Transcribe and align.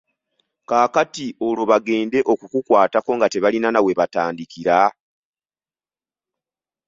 Kaakati 0.69 1.27
olwo 1.45 1.63
bagende 1.71 2.19
okukukwatako 2.33 3.11
nga 3.17 3.27
tebalina 3.33 3.67
nawebatandikira. 3.71 4.77